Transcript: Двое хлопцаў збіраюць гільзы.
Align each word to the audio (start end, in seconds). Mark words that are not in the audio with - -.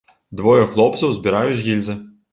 Двое 0.39 0.63
хлопцаў 0.71 1.13
збіраюць 1.19 1.63
гільзы. 1.67 2.01